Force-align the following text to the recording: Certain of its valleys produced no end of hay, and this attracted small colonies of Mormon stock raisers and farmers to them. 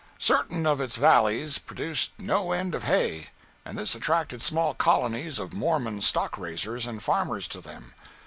Certain 0.17 0.65
of 0.65 0.81
its 0.81 0.95
valleys 0.95 1.59
produced 1.59 2.09
no 2.17 2.53
end 2.53 2.73
of 2.73 2.85
hay, 2.85 3.27
and 3.63 3.77
this 3.77 3.93
attracted 3.93 4.41
small 4.41 4.73
colonies 4.73 5.37
of 5.37 5.53
Mormon 5.53 6.01
stock 6.01 6.39
raisers 6.39 6.87
and 6.87 7.03
farmers 7.03 7.47
to 7.49 7.61
them. 7.61 7.93